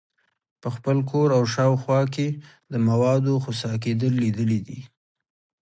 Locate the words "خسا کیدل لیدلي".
3.43-4.59